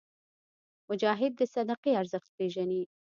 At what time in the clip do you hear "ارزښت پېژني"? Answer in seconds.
2.01-2.81